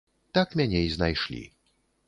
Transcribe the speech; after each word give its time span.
Так 0.37 0.55
мяне 0.61 0.81
і 0.87 0.89
знайшлі. 0.95 1.41